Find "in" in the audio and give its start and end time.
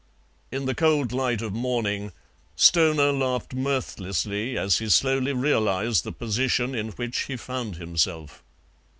0.51-0.65, 6.73-6.89